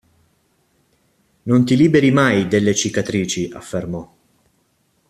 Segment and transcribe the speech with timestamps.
[1.43, 4.11] Non ti liberi mai delle cicatrici" affermò.